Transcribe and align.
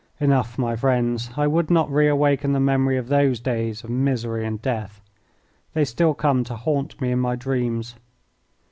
Enough, 0.19 0.57
my 0.57 0.75
friends; 0.75 1.29
I 1.37 1.45
would 1.45 1.69
not 1.69 1.91
re 1.91 2.07
awaken 2.07 2.53
the 2.53 2.59
memory 2.59 2.97
of 2.97 3.07
those 3.07 3.39
days 3.39 3.83
of 3.83 3.91
misery 3.91 4.47
and 4.47 4.59
death. 4.59 4.99
They 5.75 5.85
still 5.85 6.15
come 6.15 6.43
to 6.45 6.55
haunt 6.55 6.99
me 6.99 7.11
in 7.11 7.19
my 7.19 7.35
dreams. 7.35 7.93